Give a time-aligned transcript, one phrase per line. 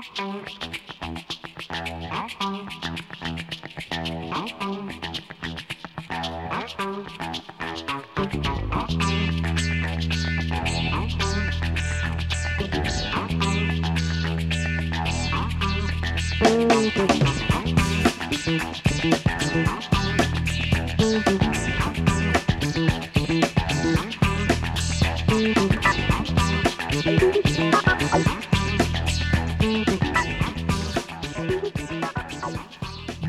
[0.00, 0.40] あっちゃん。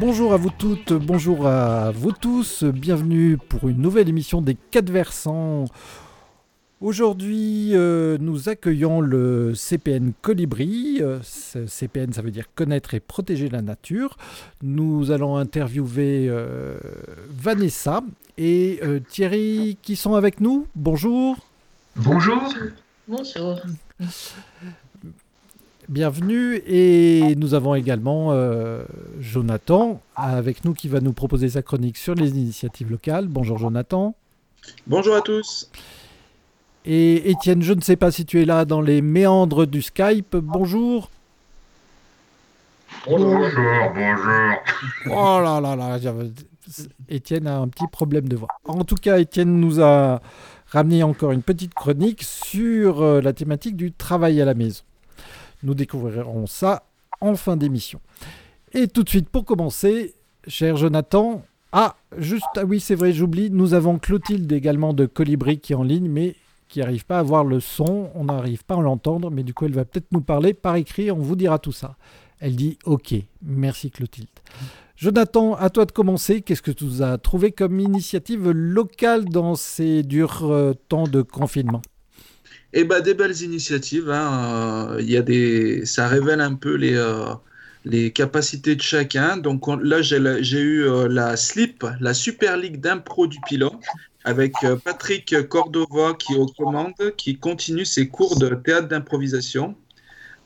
[0.02, 4.90] Bonjour à vous toutes, bonjour à vous tous, bienvenue pour une nouvelle émission des 4
[4.90, 5.66] versants.
[6.82, 10.98] Aujourd'hui, euh, nous accueillons le CPN Colibri.
[11.02, 14.18] Euh, CPN, ça veut dire connaître et protéger la nature.
[14.64, 16.80] Nous allons interviewer euh,
[17.30, 18.02] Vanessa
[18.40, 20.66] et Thierry qui sont avec nous.
[20.76, 21.38] Bonjour.
[21.96, 22.42] Bonjour.
[23.08, 23.62] Bonjour.
[25.92, 28.34] Bienvenue et nous avons également
[29.20, 33.28] Jonathan avec nous qui va nous proposer sa chronique sur les initiatives locales.
[33.28, 34.16] Bonjour Jonathan.
[34.88, 35.70] Bonjour à tous.
[36.86, 40.38] Et Étienne, je ne sais pas si tu es là dans les méandres du Skype.
[40.38, 41.12] Bonjour.
[43.06, 43.38] Bonjour,
[43.94, 44.56] bonjour.
[45.08, 46.00] Oh là là là,
[47.10, 48.48] Étienne a un petit problème de voix.
[48.64, 50.22] En tout cas, Étienne nous a
[50.68, 54.84] ramené encore une petite chronique sur euh, la thématique du travail à la maison.
[55.64, 56.84] Nous découvrirons ça
[57.20, 58.00] en fin d'émission.
[58.74, 60.16] Et tout de suite, pour commencer,
[60.48, 65.60] cher Jonathan, ah, juste, ah oui, c'est vrai, j'oublie, nous avons Clotilde également de Colibri
[65.60, 66.36] qui est en ligne, mais
[66.68, 69.66] qui n'arrive pas à voir le son, on n'arrive pas à l'entendre, mais du coup
[69.66, 71.96] elle va peut-être nous parler par écrit, on vous dira tout ça.
[72.40, 74.28] Elle dit OK, merci Clotilde.
[74.96, 76.42] Jonathan, à toi de commencer.
[76.42, 81.82] Qu'est-ce que tu as trouvé comme initiative locale dans ces durs euh, temps de confinement?
[82.74, 84.10] Eh ben, des belles initiatives.
[84.10, 84.98] Hein.
[85.00, 87.34] Il y a des, ça révèle un peu les, euh,
[87.86, 89.38] les capacités de chacun.
[89.38, 93.74] Donc là, j'ai eu euh, la SLIP, la Super League d'impro du pilot,
[94.24, 99.76] avec euh, Patrick Cordova qui est aux commandes, qui continue ses cours de théâtre d'improvisation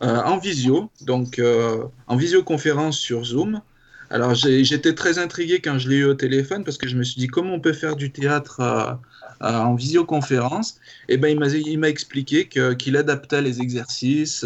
[0.03, 3.61] euh, en visio, donc euh, en visioconférence sur Zoom.
[4.09, 7.19] Alors j'étais très intrigué quand je l'ai eu au téléphone parce que je me suis
[7.19, 8.99] dit comment on peut faire du théâtre
[9.41, 10.79] en visioconférence?
[11.09, 14.45] Et eh ben il m'a expliqué qu'il adaptait les exercices.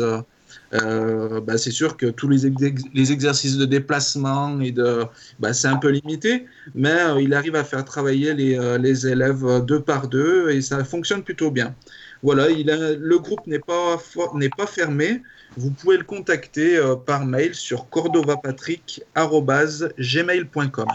[0.73, 5.03] Euh, bah, c'est sûr que tous les, exercices de déplacement et de,
[5.39, 6.45] bah, c'est un peu limité,
[6.75, 10.83] mais euh, il arrive à faire travailler euh, les, élèves deux par deux et ça
[10.83, 11.75] fonctionne plutôt bien.
[12.21, 13.97] Voilà, le groupe n'est pas,
[14.33, 15.23] n'est pas fermé.
[15.55, 20.87] Vous pouvez le contacter par mail sur cordovapatrick.gmail.com.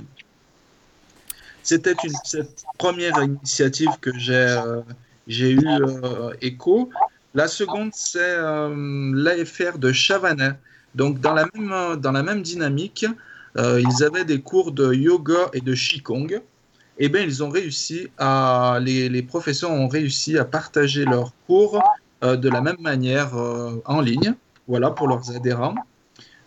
[1.62, 4.60] C'était cette première initiative que j'ai,
[5.26, 5.66] j'ai eu
[6.42, 6.90] écho.
[7.34, 10.52] La seconde, c'est euh, l'AFR de Chavanais.
[10.94, 13.04] Donc, dans la même, dans la même dynamique,
[13.58, 16.40] euh, ils avaient des cours de yoga et de Qigong.
[16.99, 18.78] Eh bien, ils ont réussi à.
[18.81, 21.82] Les, les, professeurs ont réussi à partager leurs cours
[22.22, 23.32] euh, de la même manière
[23.84, 24.34] en ligne.
[24.69, 25.75] Voilà, pour leurs adhérents.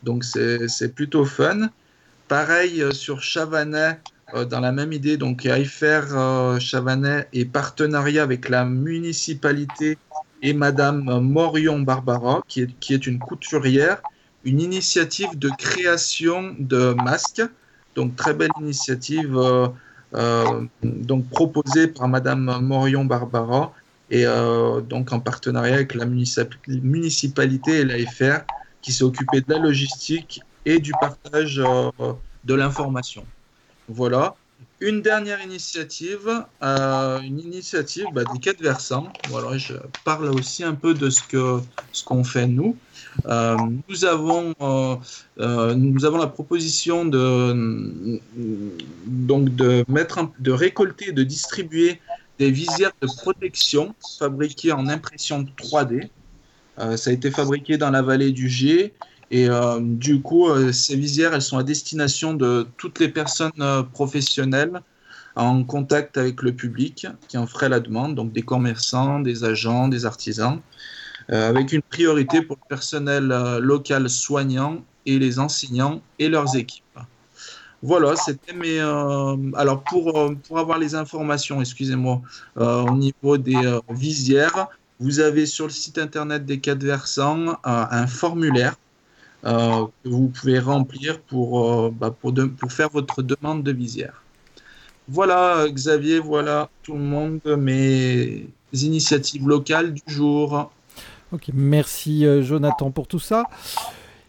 [0.03, 1.69] Donc, c'est plutôt fun.
[2.27, 3.99] Pareil sur Chavanais,
[4.49, 5.17] dans la même idée.
[5.17, 9.97] Donc, AFR Chavanais et partenariat avec la municipalité
[10.41, 14.01] et Madame Morion Barbara, qui est, qui est une couturière,
[14.43, 17.43] une initiative de création de masques.
[17.95, 19.69] Donc très belle initiative euh, euh,
[20.13, 23.73] donc proposée par Madame Morion Barbara
[24.09, 28.45] et euh, donc en partenariat avec la municipalité et l'AFR
[28.81, 33.25] qui s'est occupé de la logistique et du partage de l'information.
[33.89, 34.35] Voilà.
[34.79, 39.11] Une dernière initiative, euh, une initiative bah, des quatre versants.
[39.29, 39.73] Voilà, je
[40.05, 41.59] parle aussi un peu de ce que
[41.91, 42.77] ce qu'on fait nous.
[43.25, 43.57] Euh,
[43.89, 48.19] nous avons euh, nous avons la proposition de
[49.07, 51.99] donc de mettre de récolter, de distribuer
[52.37, 56.07] des visières de protection fabriquées en impression 3D.
[56.77, 58.93] ça a été fabriqué dans la vallée du Gier
[59.29, 63.51] et euh, du coup, euh, ces visières, elles sont à destination de toutes les personnes
[63.59, 64.81] euh, professionnelles
[65.35, 69.87] en contact avec le public qui en feraient la demande, donc des commerçants, des agents,
[69.87, 70.59] des artisans,
[71.29, 73.27] avec une priorité pour le personnel
[73.59, 76.99] local soignant et les enseignants et leurs équipes.
[77.83, 78.79] Voilà, c'était mes.
[78.79, 82.19] alors, pour, pour avoir les informations, excusez-moi,
[82.55, 84.69] au niveau des visières,
[84.99, 88.75] vous avez sur le site internet des quatre versants un formulaire
[89.45, 94.23] euh, que vous pouvez remplir pour, euh, bah, pour, pour faire votre demande de visière.
[95.07, 100.71] Voilà, Xavier, voilà tout le monde, mes initiatives locales du jour.
[101.31, 103.43] Ok, merci euh, Jonathan pour tout ça.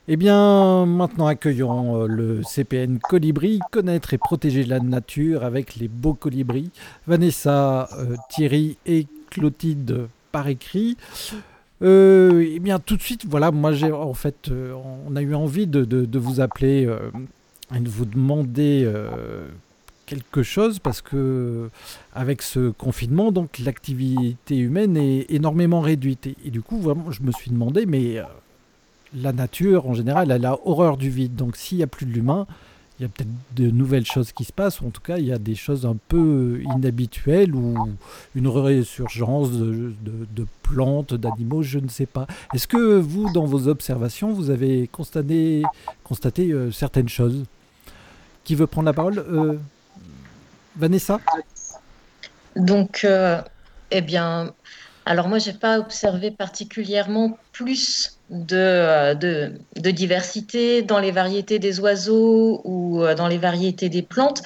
[0.06, 6.14] Eh bien, maintenant accueillons le CPN Colibri, connaître et protéger la nature avec les beaux
[6.14, 6.70] colibris.
[7.06, 7.90] Vanessa,
[8.31, 10.96] Thierry et Clotilde par écrit.
[11.82, 14.75] Euh, eh bien, tout de suite, voilà, moi j'ai en fait, euh,
[15.06, 16.98] on a eu envie de, vous appeler euh,
[17.75, 18.90] et de vous demander
[20.06, 21.69] quelque chose parce que
[22.14, 27.22] avec ce confinement, donc l'activité humaine est énormément réduite et, et du coup, vraiment, je
[27.22, 28.22] me suis demandé, mais
[29.14, 31.34] la nature en général, elle a horreur du vide.
[31.34, 32.46] Donc, s'il n'y a plus de l'humain,
[32.99, 35.27] il y a peut-être de nouvelles choses qui se passent, ou en tout cas, il
[35.27, 37.89] y a des choses un peu inhabituelles ou
[38.35, 42.27] une résurgence de, plantes, d'animaux, je ne sais pas.
[42.55, 45.62] Est-ce que vous, dans vos observations, vous avez constaté,
[46.03, 47.45] constaté euh, certaines choses?
[48.45, 49.19] Qui veut prendre la parole?
[49.19, 49.59] Euh,
[50.77, 51.21] Vanessa?
[52.56, 53.41] Donc, euh,
[53.91, 54.53] eh bien,
[55.08, 61.81] alors moi, j'ai pas observé particulièrement plus de, euh, de, diversité dans les variétés des
[61.81, 64.43] oiseaux ou euh, dans les variétés des plantes.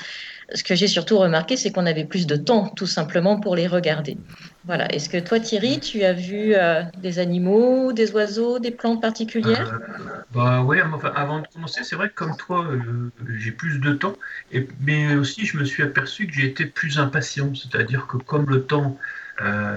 [0.55, 3.67] Ce que j'ai surtout remarqué, c'est qu'on avait plus de temps, tout simplement, pour les
[3.67, 4.17] regarder.
[4.65, 4.87] Voilà.
[4.95, 9.81] Est-ce que toi, Thierry, tu as vu euh, des animaux, des oiseaux, des plantes particulières?
[9.83, 12.69] Euh, bah enfin, avant de commencer, c'est vrai que comme toi,
[13.37, 14.15] j'ai plus de temps,
[14.53, 18.47] et, mais aussi je me suis aperçu que j'ai été plus impatient, c'est-à-dire que comme
[18.49, 18.97] le temps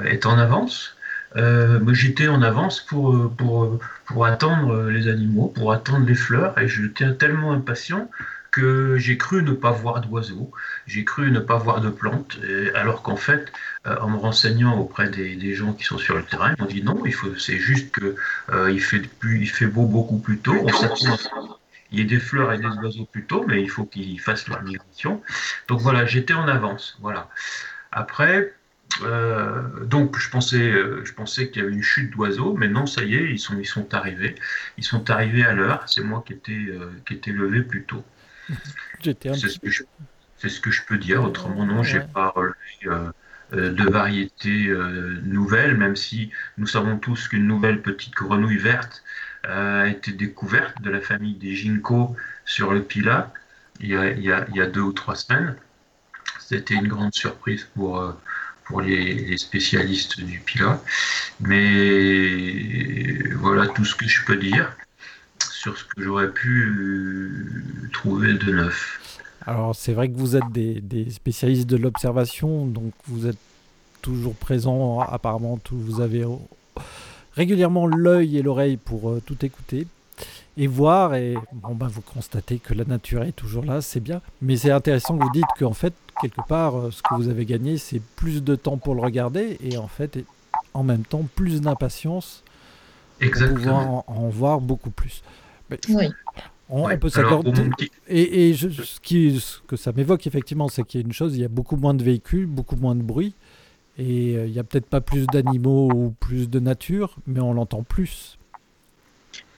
[0.05, 0.95] est en avance,
[1.35, 5.71] euh, moi, j'étais en avance pour, euh, pour, euh, pour attendre euh, les animaux, pour
[5.73, 8.09] attendre les fleurs, et j'étais tellement impatient
[8.51, 10.49] que j'ai cru ne pas voir d'oiseaux,
[10.87, 13.51] j'ai cru ne pas voir de plantes, et- alors qu'en fait,
[13.85, 16.69] euh, en me renseignant auprès des, des gens qui sont sur le terrain, ils m'ont
[16.69, 18.15] dit non, il faut, c'est juste que
[18.53, 20.55] euh, il fait plus, il fait beau beaucoup plus tôt.
[20.63, 21.27] On s'attend à ce
[21.89, 24.47] qu'il y ait des fleurs et des oiseaux plus tôt, mais il faut qu'ils fassent
[24.47, 25.21] leur migration.
[25.67, 26.97] Donc voilà, j'étais en avance.
[27.01, 27.29] Voilà.
[27.91, 28.54] Après,
[29.03, 30.71] euh, donc je pensais,
[31.03, 33.57] je pensais qu'il y avait une chute d'oiseaux, mais non, ça y est, ils sont,
[33.59, 34.35] ils sont arrivés.
[34.77, 35.83] Ils sont arrivés à l'heure.
[35.89, 38.03] C'est moi qui étais, euh, qui étais levé plus tôt.
[38.99, 39.83] J'étais un C'est ce que je,
[40.37, 41.23] c'est ce que je peux dire.
[41.23, 42.05] Autrement, non, j'ai Ouais.
[42.13, 42.55] pas relevé
[42.87, 43.11] euh,
[43.53, 44.67] euh, de variétés
[45.23, 49.03] nouvelles, même si nous savons tous qu'une nouvelle petite grenouille verte
[49.43, 52.15] a été découverte de la famille des ginkgo
[52.45, 53.31] sur le Pila
[53.79, 55.55] il y a, il y a- il y a deux ou trois semaines.
[56.39, 57.99] C'était une grande surprise pour,
[58.65, 60.81] pour les, spécialistes du Pila.
[61.39, 64.75] Mais voilà tout ce que je peux dire
[65.51, 68.99] sur ce que j'aurais pu euh, trouver de neuf.
[69.45, 73.37] Alors, c'est vrai que vous êtes des, spécialistes de l'observation, donc vous êtes
[74.01, 76.35] toujours présents, apparemment, tout- vous avez euh,
[77.35, 79.87] régulièrement l'œil et l'oreille pour euh, tout écouter
[80.57, 84.21] et voir, et bon, ben, vous constatez que la nature est toujours là, c'est bien,
[84.41, 87.45] mais c'est intéressant que vous dites qu'en fait, quelque part, euh, ce que vous avez
[87.45, 90.19] gagné, c'est plus de temps pour le regarder, et en fait,
[90.73, 92.43] en même temps, plus d'impatience
[93.19, 95.23] pour pouvoir en, en voir beaucoup plus.
[95.69, 96.09] Mais Oui.
[96.69, 97.51] on, peut s'accorder.
[98.07, 101.13] Et, et je- ce, qui, ce que ça m'évoque effectivement, c'est qu'il y a une
[101.13, 103.33] chose, il y a beaucoup moins de véhicules, beaucoup moins de bruit,
[103.97, 107.53] et euh, il n'y a peut-être pas plus d'animaux ou plus de nature, mais on
[107.53, 108.37] l'entend plus.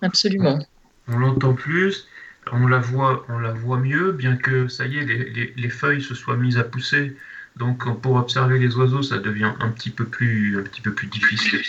[0.01, 0.59] Absolument.
[1.07, 2.07] On l'entend plus,
[2.51, 5.69] on la voit, on la voit mieux, bien que ça y est, les, les- les
[5.69, 7.15] feuilles se soient mises à pousser.
[7.55, 11.07] Donc pour observer les oiseaux, ça devient un petit peu plus, un petit peu plus
[11.07, 11.61] difficile.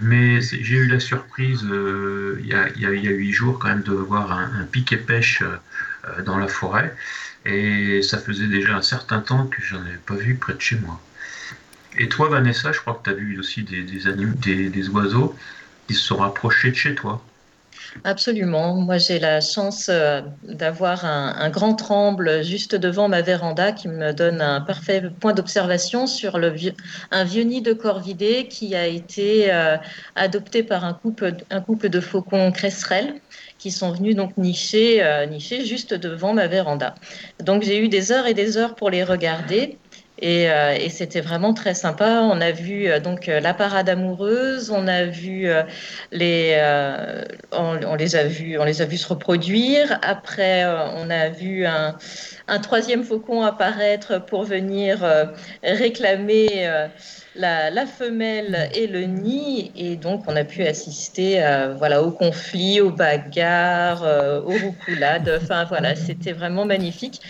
[0.00, 4.32] Mais j'ai eu la surprise euh, il y a, huit jours quand même de voir
[4.32, 5.56] un, un piquet pêche euh,
[6.08, 6.94] euh, dans la forêt.
[7.44, 10.76] Et ça faisait déjà un certain temps que j'en avais pas vu près de chez
[10.78, 11.00] moi.
[11.98, 14.88] Et toi, Vanessa, je crois que tu as vu aussi des, des, anim- des, des
[14.88, 15.36] oiseaux
[15.86, 17.29] qui se sont rapprochés de chez toi.
[18.04, 18.76] Absolument.
[18.76, 24.12] Moi, j'ai la chance euh, d'avoir un, grand tremble juste devant ma véranda qui me
[24.12, 29.76] donne un parfait point d'observation sur un vieux nid de corvidés qui a été euh,
[30.14, 33.14] adopté par un couple, un couple de faucons cresserelles
[33.58, 36.94] qui sont venus donc nicher, euh, nicher juste devant ma véranda.
[37.42, 39.78] Donc, j'ai eu des heures et des heures pour les regarder.
[40.20, 42.20] Et, euh, et c'était vraiment très sympa.
[42.22, 45.48] On a vu euh, donc euh, la parade amoureuse, on a vu
[46.12, 46.60] les,
[47.52, 49.98] on, les a vus, on les a vus se reproduire.
[50.02, 50.64] Après,
[50.96, 51.96] on a vu un,
[52.62, 54.98] troisième faucon apparaître pour venir
[55.62, 56.68] réclamer
[57.34, 59.72] la, femelle et le nid.
[59.76, 65.40] Et donc, on a pu assister euh, voilà, au conflit, aux bagarres, aux roucoulades.
[65.42, 67.20] Enfin, voilà, c'était vraiment magnifique.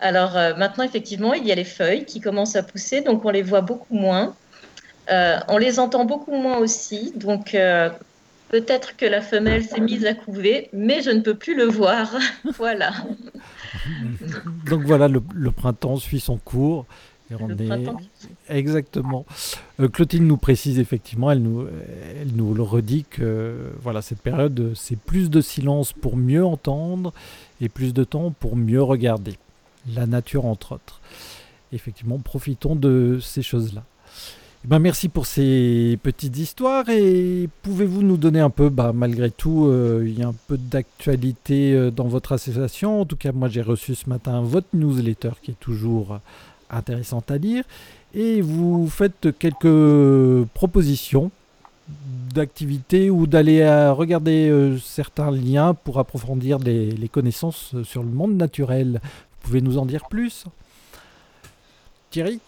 [0.00, 3.30] Alors euh, maintenant, effectivement, il y a les feuilles qui commencent à pousser, donc on
[3.30, 4.34] les voit beaucoup moins.
[5.10, 7.90] Euh, on les entend beaucoup moins aussi, donc euh,
[8.48, 12.14] peut-être que la femelle s'est mise à couver, mais je ne peux plus le voir.
[12.56, 12.92] voilà.
[14.66, 16.86] Donc voilà, le, le printemps suit son cours,
[18.48, 19.24] Exactement.
[19.78, 21.66] Euh, Clotilde nous précise effectivement, elle nous,
[22.20, 27.12] elle nous le redit que voilà, cette période, c'est plus de silence pour mieux entendre
[27.60, 29.34] et plus de temps pour mieux regarder.
[29.94, 31.00] La nature, entre autres.
[31.72, 33.84] Effectivement, profitons de ces choses-là.
[34.62, 39.30] Eh ben, merci pour ces petites histoires et pouvez-vous nous donner un peu, bah, malgré
[39.30, 43.00] tout, euh, il y a un peu d'actualité euh, dans votre association.
[43.00, 46.18] En tout cas, moi j'ai reçu ce matin votre newsletter qui est toujours
[46.68, 47.64] intéressante à lire
[48.12, 51.30] et vous faites quelques propositions
[52.34, 59.00] d'activités ou d'aller regarder euh, certains liens pour approfondir les connaissances sur le monde naturel.
[59.40, 60.44] Vous pouvez nous en dire plus?
[62.10, 62.40] Thierry?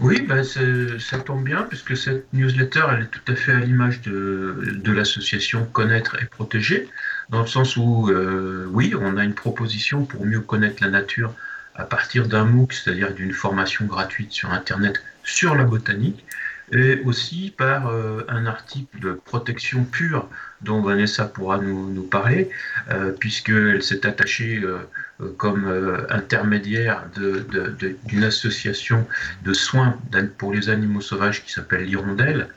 [0.00, 4.00] Oui, ben ça tombe bien, puisque cette newsletter, elle est tout à fait à l'image
[4.02, 6.88] de, de l'association Connaître et Protéger,
[7.28, 11.34] dans le sens où, euh, oui, on a une proposition pour mieux connaître la nature
[11.74, 16.24] à partir d'un MOOC, c'est-à-dire d'une formation gratuite sur Internet sur la botanique,
[16.72, 20.28] et aussi par euh, un article de protection pure
[20.60, 22.50] dont Vanessa pourra nous, parler,
[22.90, 24.78] euh, puisqu'elle s'est attachée euh,
[25.36, 25.66] comme
[26.10, 27.04] intermédiaire
[28.06, 29.06] d'une association
[29.44, 29.98] de soins
[30.36, 32.48] pour les animaux sauvages qui s'appelle l'Hirondelle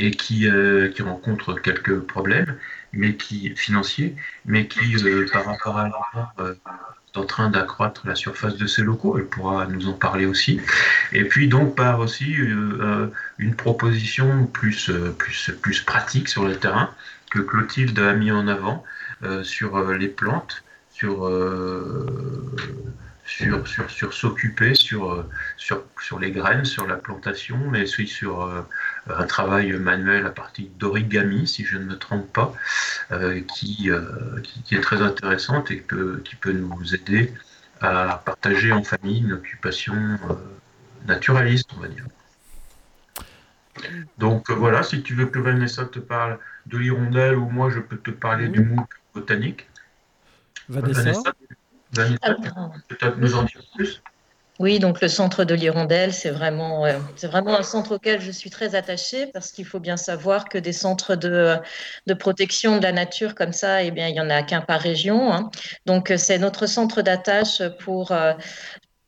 [0.00, 0.48] et qui,
[0.92, 2.56] qui rencontre quelques problèmes
[2.92, 4.96] mais qui financiers, mais qui,
[5.32, 5.88] par rapport à
[7.12, 10.60] est en train d'accroître la surface de ses locaux, elle pourra nous en parler aussi.
[11.12, 12.36] Et puis donc par aussi
[13.38, 16.90] une proposition plus, plus, plus pratique sur le terrain,
[17.30, 18.84] que Clotilde a mis en avant
[19.22, 22.06] euh, sur euh, les plantes, sur, euh,
[23.24, 25.24] sur, sur, sur s'occuper, sur,
[25.56, 28.50] sur, sur les graines, sur la plantation, mais aussi sur
[29.08, 32.52] un travail manuel à partir d'origami, si je ne me trompe pas,
[33.54, 33.90] qui,
[34.64, 35.84] qui, est très intéressante et
[36.24, 37.32] qui peut nous aider
[37.80, 39.94] à partager en famille une occupation
[41.06, 42.04] naturaliste, on va dire.
[44.18, 47.96] Donc voilà, si tu veux que Vanessa te parle de l'hirondelle ou moi je peux
[47.96, 49.68] te parler du MOOC botanique.
[50.68, 51.32] Vanessa,
[51.92, 54.02] peut-être nous en dire plus?
[54.60, 58.50] Oui, donc le centre de l'Hirondelle, c'est vraiment, euh, vraiment un centre auquel je suis
[58.50, 61.56] très attachée parce qu'il faut bien savoir que des centres de,
[62.06, 64.78] de protection de la nature comme ça, eh bien, il n'y en a qu'un par
[64.78, 65.32] région.
[65.32, 65.50] Hein.
[65.86, 68.34] Donc, c'est notre centre d'attache pour euh,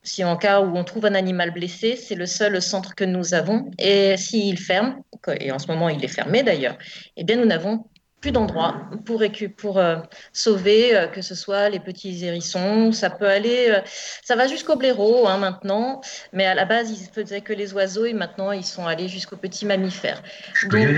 [0.02, 3.34] si en cas où on trouve un animal blessé, c'est le seul centre que nous
[3.34, 3.70] avons.
[3.78, 5.02] Et s'il ferme,
[5.38, 6.78] et en ce moment il est fermé d'ailleurs,
[7.18, 7.84] eh bien nous n'avons
[8.22, 9.22] plus d'endroits pour,
[9.58, 9.96] pour euh,
[10.32, 13.80] sauver, euh, que ce soit les petits hérissons, ça peut aller, euh,
[14.24, 16.00] ça va jusqu'au blaireau hein, maintenant,
[16.32, 19.08] mais à la base il se faisait que les oiseaux et maintenant ils sont allés
[19.08, 20.22] jusqu'aux petits mammifères.
[20.70, 20.88] Donc,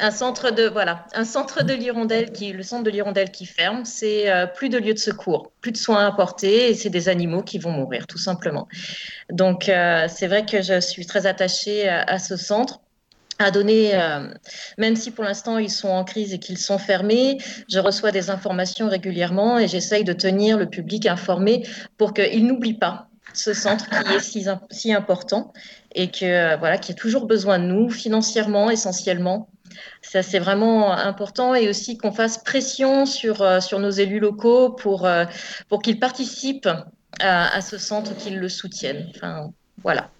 [0.00, 3.84] un centre de voilà, un centre de l'hirondelle qui, le centre de l'hirondelle qui ferme,
[3.84, 7.42] c'est euh, plus de lieux de secours, plus de soins apportés, et c'est des animaux
[7.42, 8.66] qui vont mourir tout simplement.
[9.30, 12.80] Donc euh, c'est vrai que je suis très attachée à, ce centre
[13.40, 14.28] à donner, euh,
[14.78, 18.30] même si pour l'instant ils sont en crise et qu'ils sont fermés, je reçois des
[18.30, 21.66] informations régulièrement et j'essaye de tenir le public informé
[21.96, 25.52] pour qu'il n'oublie pas ce centre qui est si, important
[25.94, 29.48] et que voilà, qui a toujours besoin de nous financièrement essentiellement
[30.02, 34.70] ça, c'est vraiment important et aussi qu'on fasse pression sur, euh, sur nos élus locaux
[34.70, 35.24] pour, euh,
[35.68, 36.68] pour qu'ils participent
[37.20, 39.10] à, ce centre, qu'ils le soutiennent.
[39.14, 39.50] Enfin,
[39.82, 40.10] voilà.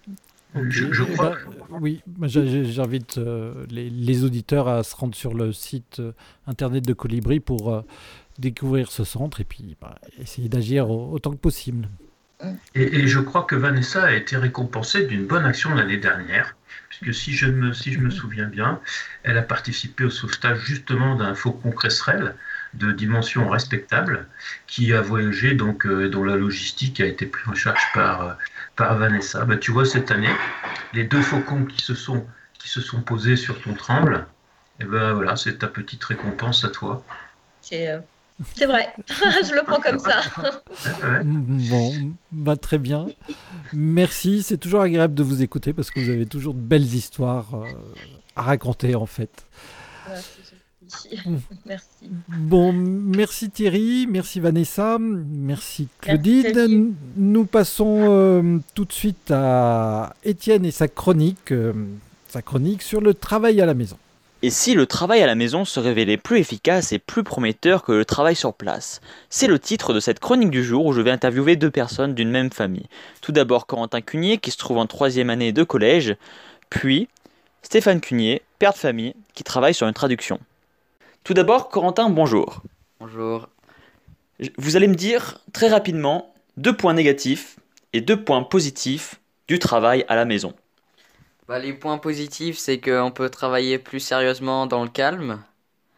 [0.53, 1.37] Je, crois.
[1.79, 6.01] oui, j'invite euh, les, auditeurs à se rendre sur le site
[6.45, 7.83] internet de Colibri pour
[8.37, 11.87] découvrir ce centre et puis bah, essayer d'agir autant que possible.
[12.73, 16.55] Et, je crois que Vanessa a été récompensée d'une bonne action l'année dernière,
[16.89, 18.79] puisque si je, me, si je me souviens bien,
[19.23, 22.35] elle a participé au sauvetage justement d'un faucon cresserelle
[22.73, 24.27] de dimension respectable
[24.65, 28.33] qui a voyagé, donc euh, dont la logistique a été prise en charge par, euh,
[28.75, 29.45] par Vanessa.
[29.45, 30.33] Bah, tu vois, cette année,
[30.93, 32.25] les deux faucons qui se sont,
[32.59, 34.25] qui se sont posés sur ton tremble,
[34.79, 37.03] et eh ben voilà, c'est ta petite récompense à toi.
[37.61, 37.99] C'est euh,
[38.55, 40.21] c'est vrai, je le prends comme ça.
[41.23, 43.07] bon, bah très bien.
[43.73, 47.53] Merci, c'est toujours agréable de vous écouter parce que vous avez toujours de belles histoires
[47.53, 47.67] euh,
[48.35, 49.45] à raconter en fait.
[50.09, 50.50] Merci.
[52.29, 56.93] Bon, merci Thierry, merci Vanessa, merci Claudine.
[57.15, 61.73] Nous passons euh, tout de suite à Étienne et sa chronique, euh,
[62.27, 63.97] sa chronique sur le travail à la maison.
[64.43, 67.91] Et si le travail à la maison se révélait plus efficace et plus prometteur que
[67.91, 68.99] le travail sur place?
[69.29, 72.31] C'est le titre de cette chronique du jour où je vais interviewer deux personnes d'une
[72.31, 72.87] même famille.
[73.21, 76.15] Tout d'abord Corentin Cunier qui se trouve en troisième année de collège,
[76.71, 77.07] puis
[77.61, 80.39] Stéphane Cunier, père de famille, qui travaille sur une traduction.
[81.23, 82.63] Tout d'abord Corentin, bonjour.
[82.99, 83.47] Bonjour.
[84.57, 87.59] Vous allez me dire très rapidement deux points négatifs
[87.93, 90.53] et deux points positifs du travail à la maison
[91.47, 95.43] bah, Les points positifs, c'est qu'on peut travailler plus sérieusement dans le calme.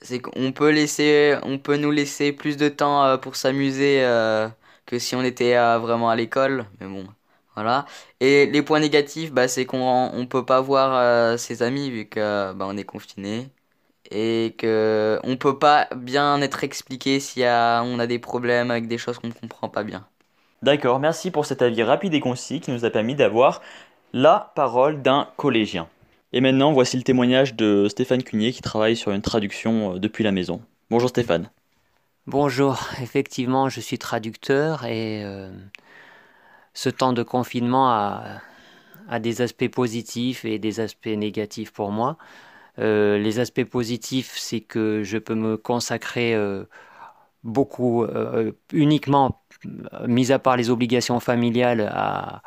[0.02, 4.50] C'est qu'on peut, laisser, on peut nous laisser plus de temps euh, pour s'amuser euh,
[4.86, 6.66] que si on était euh, vraiment à l'école.
[6.82, 7.08] Mais bon,
[7.56, 7.86] voilà.
[8.20, 12.54] Et les points négatifs, bah, c'est qu'on ne peut pas voir ses amis vu qu'on
[12.58, 13.50] bah, est confiné
[14.14, 18.98] et que on peut pas bien être expliqué si on a des problèmes avec des
[18.98, 20.06] choses qu'on ne comprend pas bien.
[20.62, 23.62] D'accord, merci pour cet avis rapide et concis qui nous a permis d'avoir
[24.14, 25.90] la parole d'un collégien.
[26.32, 30.24] Et maintenant, voici le témoignage de Stéphane Cunier qui travaille sur une traduction euh, depuis
[30.24, 30.62] la maison.
[30.90, 31.50] Bonjour Stéphane.
[32.26, 35.52] Bonjour, effectivement, je suis traducteur et euh,
[36.74, 38.42] ce temps de confinement a,
[39.10, 42.18] a, des aspects positifs et des aspects négatifs pour moi.
[42.80, 46.66] Euh, les aspects positifs, c'est que je peux me consacrer euh,
[47.44, 49.44] beaucoup, euh, uniquement,
[50.08, 52.44] mis à part les obligations familiales, à,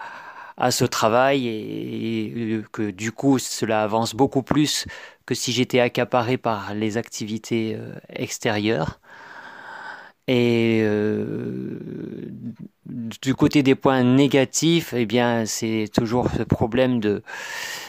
[0.56, 4.86] à ce travail et, que du coup cela avance beaucoup plus
[5.26, 7.78] que si j'étais accaparé par les activités
[8.08, 9.00] extérieures.
[10.28, 10.84] Et
[12.86, 17.22] du côté des points négatifs, eh bien, c'est toujours ce problème de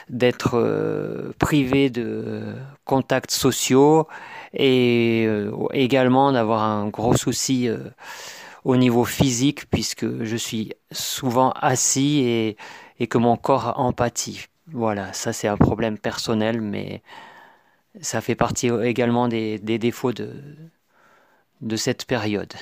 [0.09, 4.07] d'être euh, privé de contacts sociaux
[4.53, 7.77] et euh, également d'avoir un gros souci euh,
[8.63, 12.57] au niveau physique puisque je suis souvent assis et,
[12.99, 14.45] et que mon corps empathie.
[14.71, 17.01] Voilà, ça c'est un problème personnel, mais
[18.01, 20.31] ça fait partie également des, des défauts de,
[21.61, 22.53] de cette période.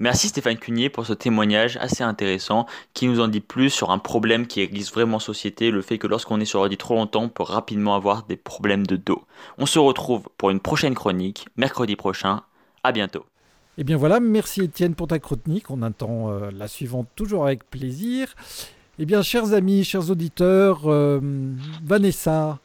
[0.00, 3.98] Merci Stéphane Cunier pour ce témoignage assez intéressant qui nous en dit plus sur un
[3.98, 7.24] problème qui existe vraiment en société, le fait que lorsqu'on est sur ordi trop longtemps,
[7.24, 9.24] on peut rapidement avoir des problèmes de dos.
[9.58, 12.42] On se retrouve pour une prochaine chronique, mercredi prochain.
[12.84, 13.24] À bientôt.
[13.76, 15.68] Et eh bien voilà, merci Étienne pour ta chronique.
[15.68, 18.34] On attend euh, la suivante toujours avec plaisir.
[19.00, 21.20] Eh bien, chers amis, chers auditeurs, euh,
[21.84, 22.58] Vanessa,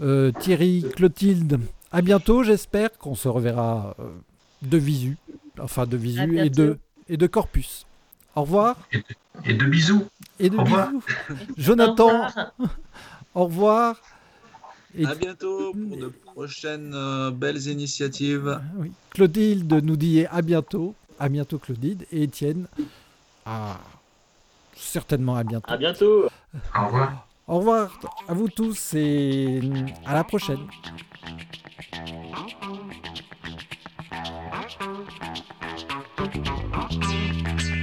[0.00, 1.60] euh, Thierry, Clotilde,
[1.92, 2.42] à bientôt.
[2.42, 3.96] J'espère qu'on se reverra
[4.68, 5.16] de visu
[5.58, 6.78] enfin de visu et de,
[7.08, 7.86] et de corpus.
[8.34, 8.76] Au revoir.
[9.44, 10.04] Et de, bisous.
[10.38, 11.02] Et de bisous.
[11.56, 12.26] Jonathan,
[13.34, 13.96] au revoir.
[14.96, 18.60] Et à bientôt pour de prochaines euh, belles initiatives.
[18.76, 18.92] Oui.
[19.10, 20.94] Clotilde nous dit à bientôt.
[21.18, 21.98] À bientôt Claudine.
[22.10, 22.66] Et Étienne,
[23.46, 23.78] à...
[24.76, 25.72] certainement à bientôt.
[25.72, 26.28] À bientôt.
[26.76, 27.26] Au revoir.
[27.46, 29.60] Au revoir à vous tous et
[30.06, 30.66] à la prochaine.
[34.76, 35.12] Thank
[37.62, 37.73] you.